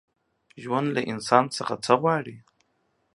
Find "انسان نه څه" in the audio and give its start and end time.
1.11-1.93